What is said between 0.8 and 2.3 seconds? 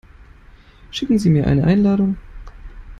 Schicken Sie mir eine Einladung?